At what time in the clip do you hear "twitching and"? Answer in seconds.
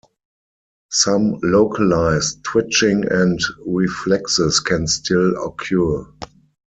2.43-3.39